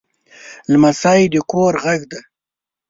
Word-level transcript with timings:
لمسی 0.71 1.21
د 1.33 1.35
کور 1.51 1.73
غږ 1.83 2.01
دی. 2.11 2.19